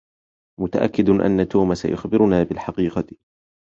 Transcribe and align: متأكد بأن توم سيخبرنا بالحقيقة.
متأكد 0.59 1.09
بأن 1.09 1.47
توم 1.47 1.73
سيخبرنا 1.73 2.43
بالحقيقة. 2.43 3.05